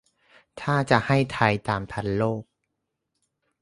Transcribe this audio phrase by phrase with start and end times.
[0.61, 2.43] ถ้าจะให้ไทยตามทันโลก